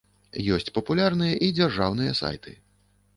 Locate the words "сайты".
2.21-2.55